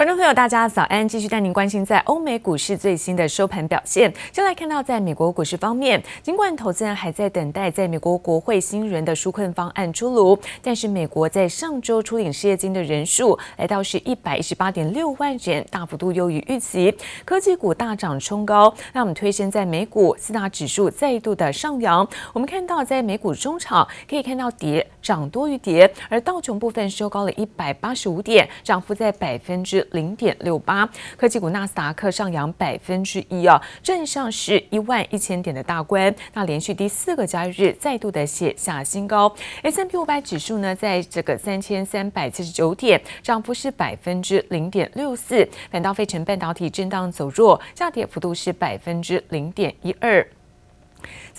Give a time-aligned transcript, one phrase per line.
[0.00, 1.06] 观众朋友，大家早安！
[1.06, 4.10] 继续带您关心在欧美股市最新的收盘表现。
[4.32, 16.96] 先来看到，在美国股市方面，尽管投资人还在等待在美国国会新一轮的纾困方案出炉，但是美国在上周出领失业金的人数来到是一百一十八点六万人，大幅度优于预期。
[17.26, 22.08] 科技股大涨冲高，让我们推升在美股四大指数再度的上扬。
[22.32, 29.86] 我们看到，在美股中场可以看到跌涨多于跌，而道琼部分收高了一百八十五点，涨幅在百分之。
[29.92, 36.14] 零点六八，科技股纳斯达克上扬百分之一啊，站上是一万一千点的大关。
[36.34, 39.34] 那连续第四个交易日再度的写下新高。
[39.62, 45.48] S M P 五百指数呢，在这个三千三百七十九点，涨幅是百分之零点六四。
[45.70, 50.26] 反倒费城半导体震荡走弱，下跌幅度是百分之零点一二。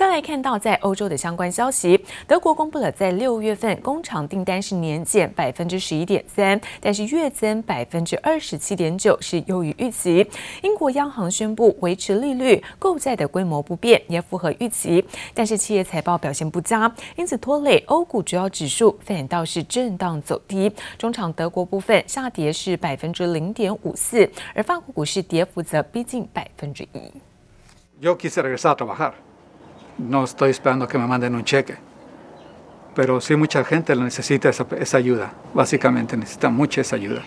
[0.01, 10.27] 再来看到，在欧洲的相关消息，德国公布了在六月份工厂订单是年减百分之十一点三，但是月增百分之二十七点九，是优于预期。
[10.63, 15.05] 英国央行宣布维持利率、购债的规模不变，也符合预期。
[15.35, 20.71] 但是企业财报表现不佳，因此拖累欧股主要指数反倒是震荡走低。
[20.97, 26.99] 中场德国部分下跌是百分之零点五四，而法国股市跌幅则逼近百分之一。
[29.97, 31.75] No estoy esperando que me manden un cheque,
[32.95, 35.33] pero sí mucha gente necesita esa, esa ayuda.
[35.53, 37.21] Básicamente necesita mucha esa ayuda.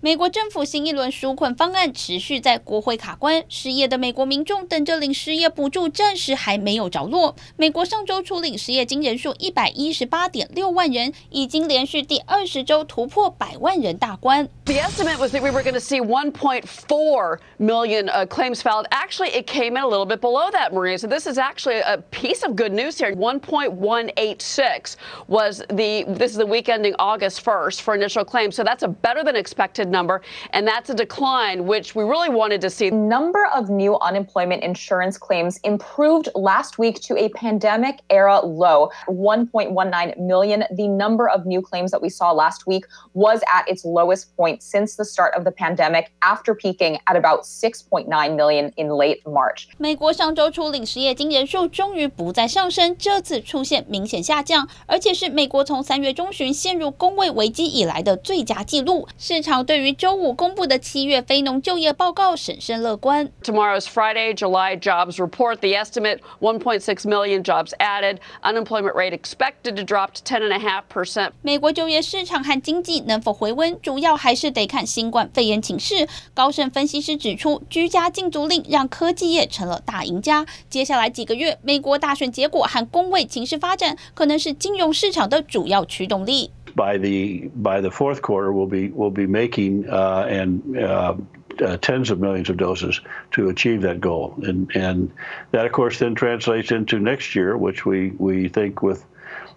[0.00, 7.34] 美国政府新一轮纾困方案持续在国会卡关，失业的美国民众等着领失业补助，暂时还没有着落。
[7.56, 14.46] 美国上周初领失业金人数一百一十八点六万人，已经连续第二十周突破百万人大关。
[14.66, 18.86] The estimate was that we were going to see 1.4 million claims filed.
[18.90, 20.98] Actually, it came in a little bit below that, Maria.
[20.98, 23.14] So this is actually a piece of good news here.
[23.14, 24.96] 1.186
[25.28, 28.54] was the this is the week ending August 1st for initial claims.
[28.54, 32.60] So that's a better than expected number, and that's a decline, which we really wanted
[32.60, 32.90] to see.
[32.90, 40.18] Number of new unemployment insurance claims improved last week to a pandemic era low, 1.19
[40.18, 40.64] million.
[40.76, 42.84] The number of new claims that we saw last week
[43.14, 47.44] was at its lowest point since the start of the pandemic, after peaking at about
[47.44, 49.68] 6.9 million in late March.
[49.78, 59.08] 美国上周初领失业金人数终于不再上升，这次出现明显下降，而且是美国从三月中旬陷入工位危机以来的最佳纪录。
[59.18, 63.29] 市场对 于周五公布的七月非农就业报告审慎乐观。
[63.43, 65.57] Tomorrow's Friday, July jobs report.
[65.57, 68.17] The estimate 1.6 million jobs added.
[68.43, 71.31] Unemployment rate expected to drop to 10.5 percent.
[71.41, 76.07] 美国就业市场和经济能否回温，主要还是得看新冠肺炎情势。
[76.33, 80.45] 高盛分析师指出，居家禁足令让科技业成了大赢家。
[80.69, 86.51] 接下来几个月，美国大选结果和工位情势发展，可能是金融市场的主要驱动力。
[86.75, 91.15] By the by the fourth quarter, we'll be we'll be making uh, and uh,
[91.63, 95.11] uh, tens of millions of doses to achieve that goal, and and
[95.51, 99.05] that of course then translates into next year, which we we think with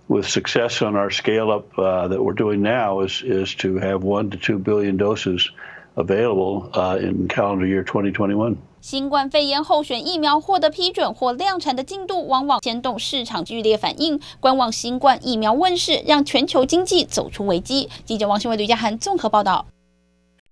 [0.08, 4.02] with success on our scale up uh, that we're doing now is is to have
[4.02, 5.50] one to two billion doses
[5.96, 8.60] available uh, in calendar year 2021.
[8.82, 14.20] 新冠肺炎候选疫苗获得批准或量产的进度，往往牵动市场剧烈反应。
[14.40, 17.88] 观望新冠疫苗问世，让全球经济走出危机。
[18.04, 19.66] 记者王新伟、吕家涵综合报道。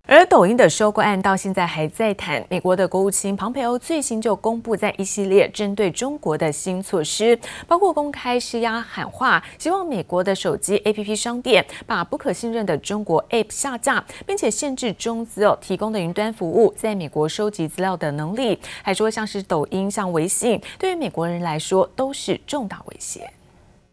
[0.06, 2.44] 而抖音的收购案到现在还在谈。
[2.49, 7.38] 美国的国务卿庞佩欧最新就公布在一系列针对中国的新措施，
[7.69, 18.59] 包括公开施压喊话，希望美国的手机 APP 商店把不可信任的中国 App 下架，并且限制中资哦提供的云端服务在美国收集资料的能力。
[18.83, 23.31] 还说像是抖音、像微信，对于美国人来说都是重大威胁。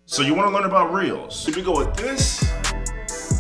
[0.07, 1.29] So you want to learn about Reels?
[1.29, 2.41] Should we go with this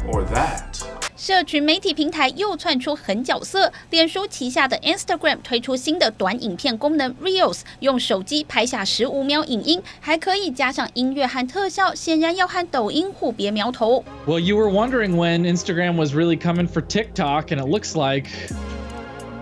[0.05, 0.81] or that?
[1.15, 14.03] 社群媒体平台又窜出狠角色，脸书旗下的 Instagram 推出新的短影片功能 Reels，用手机拍下十五秒影音，还可以加上音乐和特效，显然要和抖音互别苗头。
[14.27, 18.29] Well, you were wondering when Instagram was really coming for TikTok, and it looks like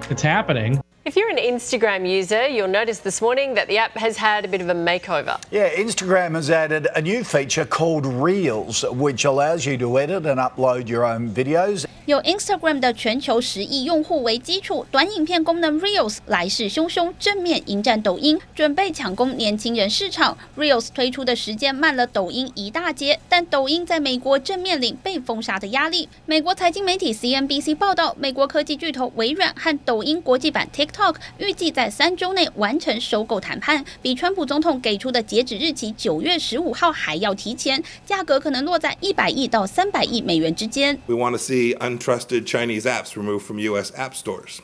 [0.10, 0.80] it's happening.
[1.08, 4.48] If you're an Instagram user, you'll notice this morning that the app has had a
[4.48, 5.38] bit of a makeover.
[5.52, 10.40] Yeah, Instagram has added a new feature called Reels, which allows you to edit and
[10.40, 11.86] upload your own videos.
[12.08, 20.36] 有 Instagram 的全球十亿用户为基础，短影片功能 Reels 来势汹汹，正面迎战抖音，准备抢攻年轻人市场。
[20.58, 26.10] Reels 推出的时间慢了抖音一大截，但抖音在美国正面临被封杀的压力。
[26.26, 30.95] 美国财经媒体 CNBC 报道，美国科技巨头微软和抖音国际版 TikTok。
[30.95, 40.99] BlackRock 预计在三周内完成收购谈判，比川普总统给出的截止日期九月十五号还要提前，价格可能落在一百亿到三百亿美元之间。
[41.07, 43.93] We want to see untrusted Chinese apps removed from U.S.
[43.97, 44.61] app stores.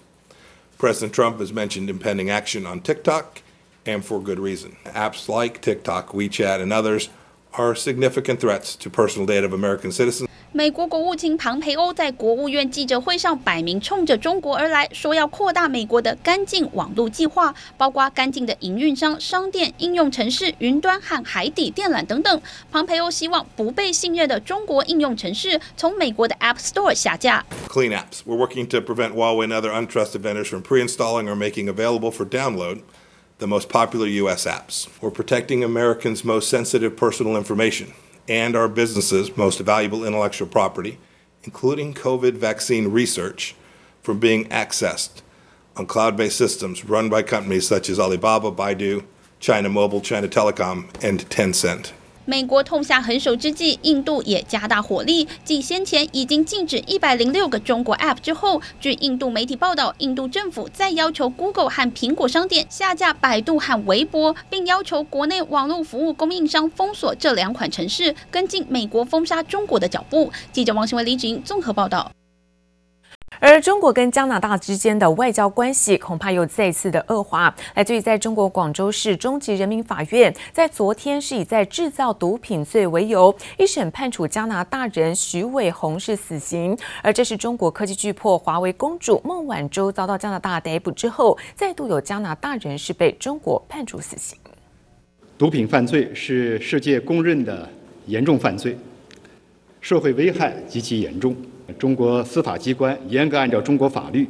[0.79, 3.43] President Trump has mentioned impending action on TikTok,
[3.85, 4.77] and for good reason.
[4.85, 7.09] Apps like TikTok, WeChat, and others
[7.55, 10.29] are significant threats to personal data of American citizens.
[10.54, 22.42] 美国国务卿庞培欧在国务院记者会上摆明冲着中国而来，说要扩大美国的干净网络计划，包括干净的营运商、商店、应用城市、云端和海底电缆等等。
[22.70, 27.46] 庞培欧希望不被信任的中国应用城市从美国的 App Store 下架。
[27.70, 28.20] Clean apps.
[28.26, 32.26] We're working to prevent Huawei and other untrusted vendors from pre-installing or making available for
[32.26, 32.82] download
[33.38, 34.46] the most popular U.S.
[34.46, 34.90] apps.
[35.00, 37.94] We're protecting Americans' most sensitive personal information.
[38.28, 40.98] And our businesses' most valuable intellectual property,
[41.44, 43.56] including COVID vaccine research,
[44.02, 45.22] from being accessed
[45.78, 49.04] on cloud based systems run by companies such as Alibaba, Baidu,
[49.40, 51.92] China Mobile, China Telecom, and Tencent.
[52.32, 55.28] 美国痛下狠手之际，印度也加大火力。
[55.44, 70.32] 继先前已经禁止一百零六个中国 App 之后，据印度媒体报道，印度政府再要求 Google 和苹果商店下架百度和微博，并要求国内网络服务供应商封锁这两款城市，跟进美国封杀中国的脚步。
[70.54, 72.10] 记者王新伟、李芷莹综合报道。
[73.44, 77.54] 而中国跟加拿大之间的外交关系恐怕又再次的恶化。
[77.74, 86.78] 来自于在中国广州市中级人民法院，在昨天是以在制造毒品罪为由，一审判处加拿大人徐伟鸿是死刑。
[87.02, 94.38] 而这是中国科技巨擘华为公主孟晚舟遭到加拿大逮捕之后，再度有加拿大人是被中国判处死刑。
[95.40, 97.68] 毒品犯罪是世界公认的
[98.06, 98.78] 严重犯罪，
[99.82, 101.36] 社会危害极其严重。
[101.78, 104.28] 中国司法机关严格按照中国法律，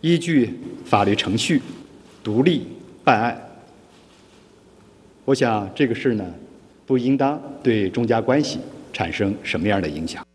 [0.00, 1.62] 依据法律程序，
[2.22, 2.66] 独立
[3.02, 3.40] 办案。
[5.24, 6.24] 我想这个事呢，
[6.86, 8.58] 不应当对中加关系
[8.92, 10.27] 产生什么样的影响。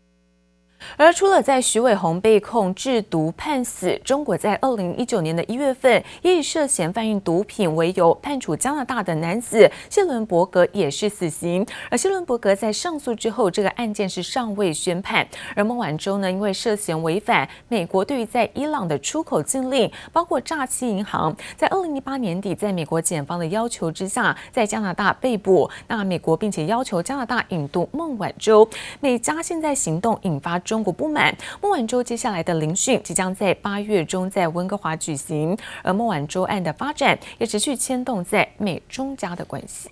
[0.96, 11.66] 而除了在徐伟宏被控制毒判死，中国在二零一九年的一月份也以涉嫌贩运毒品为由判处加拿大的男子谢伦伯格也是死刑。
[11.90, 15.26] 而谢伦伯格在上诉之后，这个案件是尚未宣判。
[15.56, 25.68] 而孟晚舟呢，因为涉嫌违反美国对于在伊朗的出口禁令，包括诈欺银行，在二零一八年底，在美国检方的要求之下，在加拿大被捕。
[25.88, 28.68] 那美国并且要求加拿大引渡孟晚舟。
[29.00, 30.83] 美加现在行动引发中。
[30.92, 39.90] 不满，孟晚舟接下来的聆讯即将在八月中在温哥华举行，而孟晚舟案的发展也持续牵动在美中加的关系。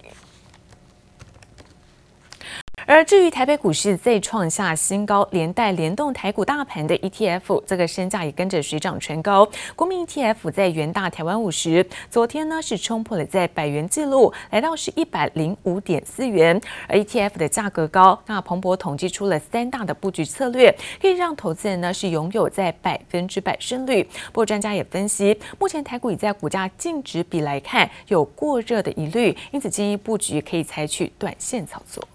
[2.94, 9.48] 而至于台北股市再创下新高，连带联动台股大盘的 ETF，这个身价也跟着水涨船高。
[9.74, 16.60] 国民 ETF 在元大台湾五十，昨天呢是冲破了在百元纪录，来到是一百零五点四元。
[16.86, 24.02] 而 ETF 的价格高，那彭博统计出了三大的布局策略，可以让投资人呢是拥有在百分之百胜率。
[24.26, 32.06] 不过专家也分析，目前台股已在股价净值比来看有过热的疑虑，因此建议布局可以采取短线操作。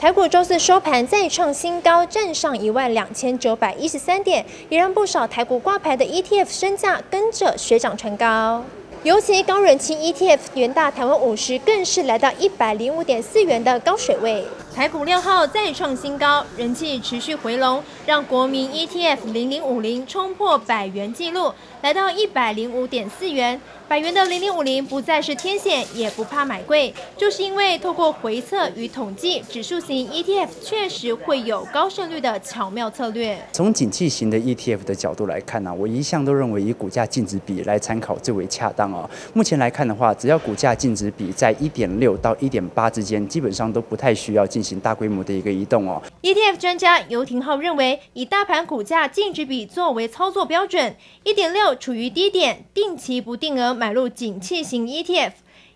[0.00, 8.62] 台股周四收盘再创新高，站上一万两千九百一十三点，也让不少台股挂牌的 ETF 身价跟着水涨船高。
[9.02, 14.44] 尤其高人气 ETF 元大台湾五十更是来到一百零五点四元的高水位。
[14.78, 21.52] 台股六号再创新高，人气持续回笼，让国民 ETF 零零五零冲破百元纪录，
[21.82, 23.60] 来到一百零五点四元。
[23.88, 33.38] 百元的零零五零不再是天险，也不怕买贵，就是因为透过回测与统计，指数型 ETF 确实会有高胜率的巧妙策略。
[33.50, 39.08] 从景气型的 ETF 的角度来看呢、我一向都认为以股价净值比来参考最为恰当哦。
[39.32, 46.02] 目前来看的话，只要股价净值比在一点六到一点八之间，基本上都不太需要进行大规模的一个移动哦。
[46.22, 53.68] ETF 专家游廷浩认为，以大盘股价净值比作为操作标准，一点六处于低点，定期不定额。
[53.72, 55.32] 买入景气型 ETF，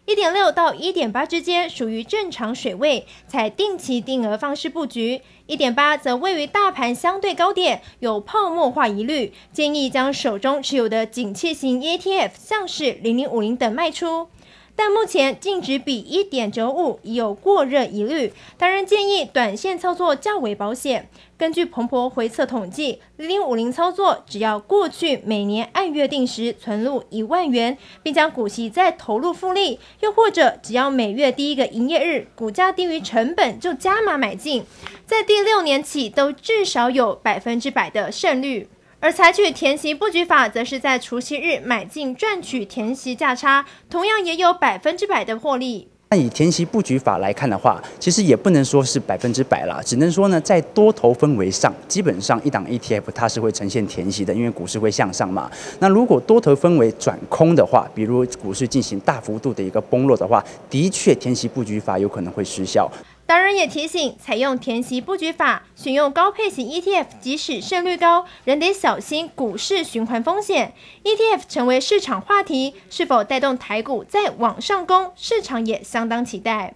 [0.07, 14.27] 一点六到一点八之间属于正常水位，采定期定额方式布局；一点八则位于大盘相对高点，有泡沫化疑虑，建议将手中持有的景气型 ETF，像是零零五零等卖出。
[14.75, 21.09] 但目前净值比一点九五已有过热疑虑，当然建议短线操作较为保险。
[21.37, 34.65] 根据彭博回测统计，零零五零操作只要过去每年按月定时存入一万元，并将股息再投入复利，又或者只要每月第一个营业日股价低于成本就加码买进，
[35.05, 38.69] 在第六年起都至少有百分之百的胜率。
[39.03, 45.89] 而采取填息布局法，则是在除息日买进赚取填息价差，同样也有百分之百的获利。
[46.11, 55.51] 那以填息布局法来看的话，其实也不能说是百分之百啦，只能说呢，在多头氛围上，基本上一档 ETF 它是会呈现填息的，因为股市会向上嘛。
[55.81, 62.89] 那如果多头氛围转空的话，比如股市进行大幅度的一个崩落的话，的确填息布局法有可能会失效。
[63.25, 70.75] 达人也提醒，采用填息布局法，选用高配型 ETF，即使胜率高，仍得小心股市循环风险。
[71.03, 75.13] ETF 成为市场话题，是否带动台股再往上攻？
[75.17, 76.75] 市场也相当期待。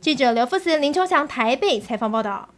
[0.00, 2.48] 记者刘富慈、林秋强台北采访报道。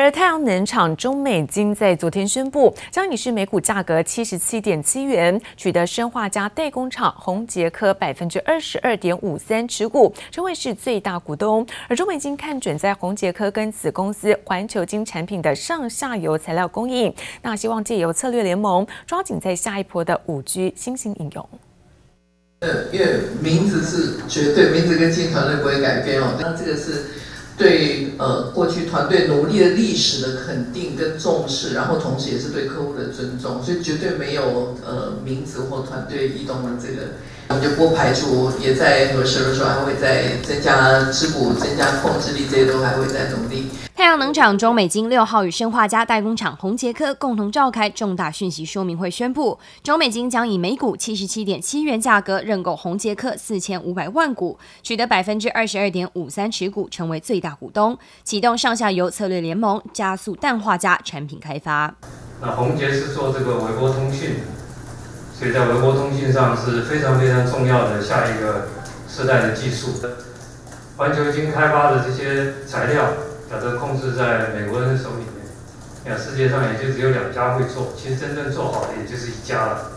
[0.00, 11.66] 而太阳能厂中美金在昨天宣布，将以是每股价格七十七点七元取得生化镓代工厂宏杰科百分之二十二点五三持股，成为是最大股东。
[11.86, 21.46] 而中美金看准在宏杰科跟子公司环球晶产品的上下游材料供应，那希望借由策略联盟，抓紧在下一波的五 G 新型应用。
[22.60, 26.38] 呃，因为名字是绝对，名字跟金团队不会改变哦。
[26.40, 27.19] 那这个是。
[27.60, 37.08] 对呃，过去团队努力的历史的肯定跟重视，然后同时也是对客户的尊重，所以绝对没有呃名字或团队异动的这个，
[37.50, 43.68] 我们就不排除也在合适的时候还会再增加持股、增加控制力，这些都还会再努力。
[43.96, 61.92] 太阳能厂中美金六号与生化家代工厂宏杰科共同召开重大讯息说明会，宣布中美金将以每股七十七点七元价格认购宏杰科四千五百万股，取得百分之二十二点五三持股，成为最大股东，启动上下游策略联盟，加速氮化镓产品开发。
[62.40, 64.36] 那宏杰是做这个微波通讯，
[65.40, 68.68] 所以在微波通信上是非常非常重要的下一个
[69.08, 69.94] 时代的技术。
[70.98, 73.06] 环球晶开发的这些材料。
[73.52, 75.44] 把这控制在美国人手里面，
[76.04, 79.90] 那世界上也就只有两家会做，其实真正做好的也就是一家了。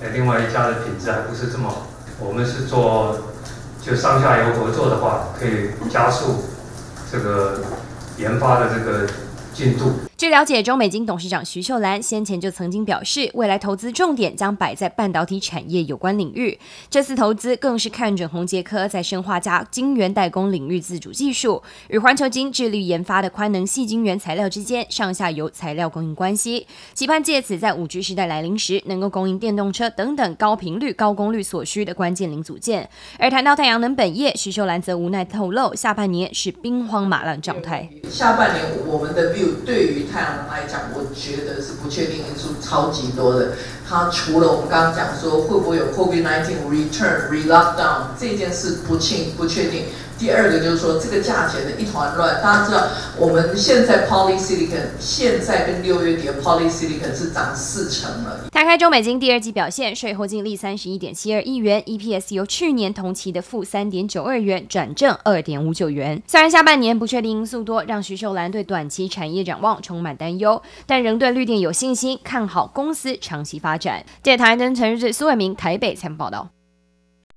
[0.00, 1.86] 那另外一家的品质还不是这么好。
[2.18, 3.18] 我们是做
[3.82, 6.44] 就上下游合作的话，可以加速
[7.12, 7.60] 这个
[8.16, 9.06] 研发的这个
[9.52, 10.00] 进度。
[10.22, 16.56] 据了解，中美金董事长徐秀兰先前就曾经表示，未来投资重点将摆在半导体产业有关领域。
[16.88, 32.88] 这次投资更是看准宏杰科在生化加晶圆代工领域自主技术，与环球晶致力研发的宽能细晶圆材料之间上下游材料供应关系，期盼借此在五 G 时代来临时，能够供应电动车等等高频率、高功率所需的关键零组件。
[33.18, 37.88] 而谈到太阳能本业，徐秀兰则无奈透露，下半年是兵荒马乱状态。
[38.08, 43.52] 下半年我们的 view 对于太阳能来讲，我觉得是不确定因素超级多的。
[43.92, 49.84] 它除了我们刚刚讲说会不会有 COVID-19 return re-lockdown 这件事不清不确定。
[50.18, 52.40] 第二个就是说这个价钱的一团乱。
[52.40, 52.86] 大家知道
[53.18, 58.48] 我们现在 polysilicon 现在跟六月底的 polysilicon 是涨四成了。
[58.52, 66.22] 摊开中美金第二季表现，税后净利三十一点七二亿元，EPS 由去年同期的负三点九二元转正二点五九元。
[66.28, 73.81] 虽然下半年不确定因素多，让徐秀兰对短期产业展望充满担忧，但仍对绿电有信心，看好公司长期发展。
[74.22, 76.48] 记者唐安陈日志、苏伟明台北采访报道。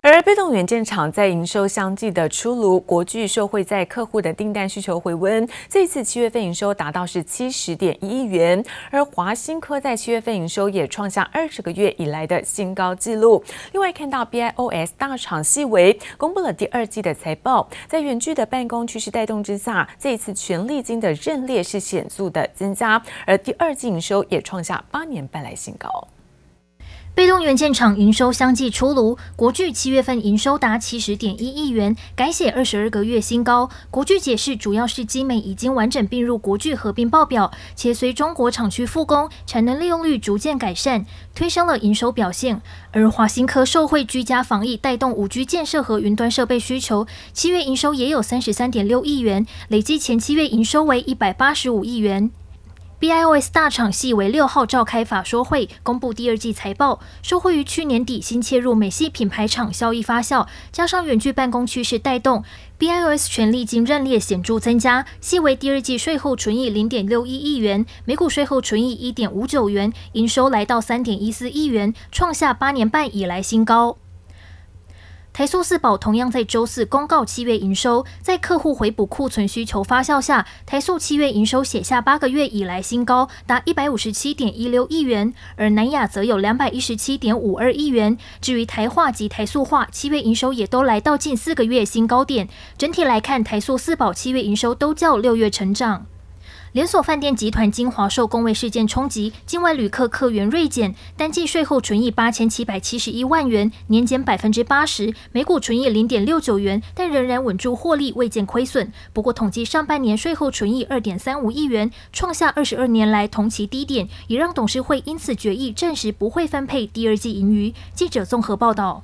[0.02, 8.64] 而被动元件厂在营收相继的出炉，国巨受惠在客户的订单需求回温，这次七月份营收达到是七十点一亿元。
[8.92, 13.44] 而华新科在七月份营收也创下二十个月以来的新高纪录。
[13.72, 26.08] 另外看到 BIOS 大厂细微公布了第二季的财报，在远距的办公趋势带动之下，这一次权力金的认列是显著的增加，而第二季营收也创下八年半来新高。
[27.16, 33.70] 被动元件厂营收相继出炉，国巨七月份营收达七十点一亿元，改写二十二个月新高。
[33.90, 42.62] 国巨解释，主要是晶美已经完整并入国巨合并报表，且随中国厂区复工，产能利用率逐渐改善，推升了营收表现。
[42.92, 52.30] 而华新科受惠居家防疫，带动五 G 建设和云端设备需求，七月营收也有三十三点六亿元，累计前七月营收为一百八十五亿元。
[53.06, 57.00] BIOS 大厂细微六号召开法说会，公布第二季财报。
[57.22, 62.44] 收获于去年底新切入美系品牌厂效益发酵，加上远距办公趋势带动
[62.80, 65.06] ，BIOS 权利金认列显著增加。
[65.22, 73.98] 细微第二季税后纯益零点六一亿元，每股税后纯益一点五九元，营收来到三点一四亿元，创下八年半以来新高。
[75.36, 88.18] 台塑四宝同样在周四公告七月营收，在客户回补库存需求发酵下，台塑七月营收写下八个月以来新高，达一百五十七点一六亿元，而南亚则有两百一十七点五二亿元。
[88.40, 92.48] 至于台化及台塑化，七月营收也都来到近四个月新高点。
[92.78, 96.06] 整体来看，台塑四宝七月营收都较六月成长。
[96.76, 108.92] 连锁饭店集团金华受工位事件冲击，境外旅客客源锐减，单季税后纯益八千七百七十一万元，年减百分之八十，每股纯益零点六九元，但仍然稳住获利，未见亏损。
[109.14, 117.74] 不过统计上半年税后纯益二点三五亿元，创下二十二年来同期低点，也让董事会因此决议暂时不会分配第二季盈余。
[117.94, 119.02] 记者综合报道。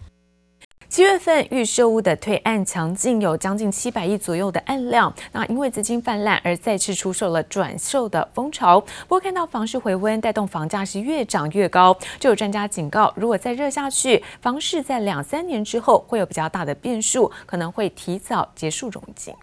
[0.92, 5.14] 七月份预售屋的退案强劲，有将近七百亿左右的案量。
[5.32, 8.78] 那因为资金泛滥而再次出售了转售的风潮。
[8.82, 11.98] 不过看到房市回温，带动房价是越涨越高。
[12.20, 19.34] 就有专家警告，如果再热下去，房市在两三年之后会有比较大的变数，可能会提早结束融景。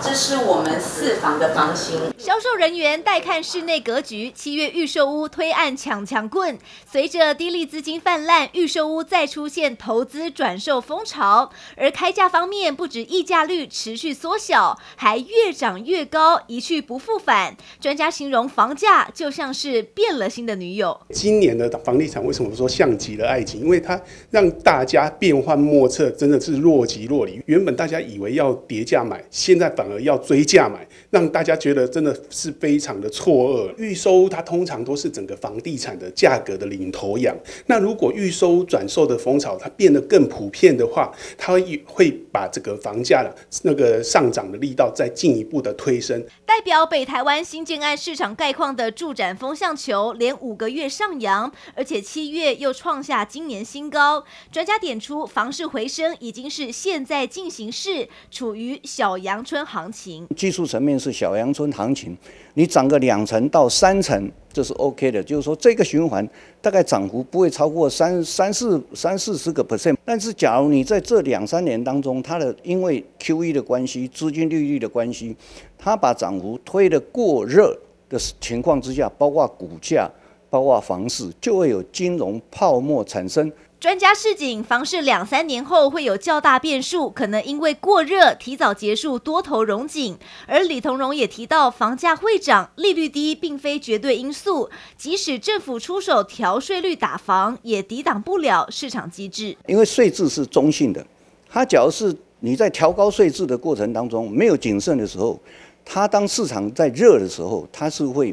[0.00, 2.00] 这是我们四房的房型。
[2.16, 6.58] 销售人员带看室内格局，七月预售屋推案抢强棍。
[6.90, 11.50] 随着低利资金泛滥，预售屋再出现投资转售风潮。
[11.76, 17.54] 而开价方面，不止溢价率持续缩小，还越涨越高，一去不复返。
[17.78, 20.98] 专家形容房价就像是变了心的女友。
[21.10, 23.60] 今年的房地产为什么说像极了爱情？
[23.60, 27.42] 因为它让大家变幻莫测，真的是若即若离。
[27.44, 33.74] 原本大家以为要叠价买，现在反反而要追价买，让大家觉得真的是非常的错愕。
[33.76, 37.36] 预收它通常都是整个房地产的价格的领头羊。
[37.66, 46.24] 那如果预收转售的风潮它变得更普遍的话，它会会把这个房价的那个上涨的力道再进一步的推升。
[46.46, 54.22] 代表北台湾新建案市场概况的住展风向球连五个月上扬，而且七月又创下今年新高。
[54.52, 60.28] 专家点出，房市回升已经是现在进行式，处于小阳春行情。
[60.36, 62.14] 技术层面是小阳春行情，
[62.52, 65.22] 你涨个两成到三成，这是 OK 的。
[65.24, 66.28] 就是说，这个循环
[66.60, 69.96] 大概涨幅不会超过三三四三四十个 percent。
[70.04, 75.34] 但是，假如你在这两三年当中，它的因为 QE 的关系、资金利率的关系，
[75.78, 77.74] 它把涨幅推得过热
[78.10, 80.06] 的情况之下，包括股价、
[80.50, 83.50] 包括房市，就会有金融泡沫产生。
[83.82, 90.16] 专家示警，房市两三年后会有较大变数，可能因为过热提早结束多头融景。
[90.46, 99.56] 而李同荣也提到，房价会涨，利率低并非绝对因素，即使政府出手调税率打房，也抵挡不了市场机制。
[99.66, 101.04] 因为税制是中性的，
[101.50, 105.36] 它假如是你在调高税制的过程当中没有谨慎的时候，
[105.84, 108.32] 它当市场在热的时候，它是会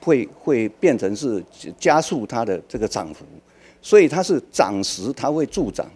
[0.00, 1.44] 会会变成是
[1.78, 3.26] 加速它的这个涨幅。
[3.86, 5.86] 所以它是涨时它会助涨，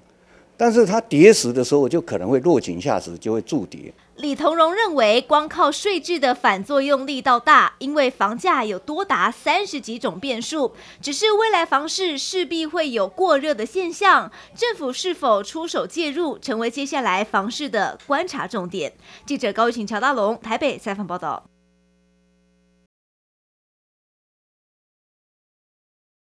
[0.57, 3.93] 但是它跌时的时候就可能会落井下石，就会助跌。
[4.19, 10.73] 李同荣认为，光靠税制的反作用力道大，因为房价有多达三十几种变数，
[11.03, 18.93] 只是未来房市势必会有过热的现象，政府是否出手介入，成为接下来房市的观察重点。
[19.27, 21.43] 记者高玉晴、乔大龙台北采访报道。